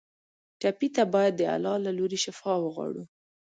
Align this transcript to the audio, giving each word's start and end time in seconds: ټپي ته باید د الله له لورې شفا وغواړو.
ټپي 0.61 0.87
ته 0.95 1.03
باید 1.13 1.33
د 1.37 1.41
الله 1.55 1.75
له 1.85 1.91
لورې 1.97 2.17
شفا 2.25 2.53
وغواړو. 2.59 3.03